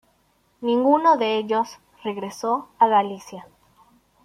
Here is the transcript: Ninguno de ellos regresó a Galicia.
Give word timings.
Ninguno 0.63 1.15
de 1.17 1.37
ellos 1.37 1.77
regresó 2.03 2.69
a 2.79 2.87
Galicia. 2.87 3.45